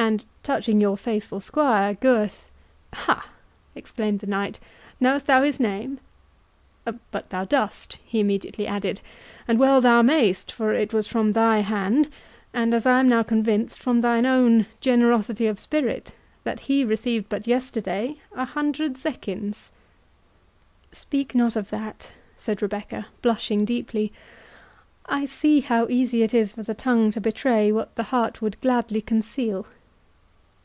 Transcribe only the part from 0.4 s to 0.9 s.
touching